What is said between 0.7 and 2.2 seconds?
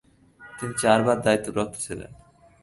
চারবার দায়িত্বপ্রাপ্ত ছিলেন।